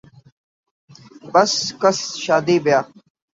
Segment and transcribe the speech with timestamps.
[1.33, 1.53] بس
[1.81, 2.85] کس شادی بیاہ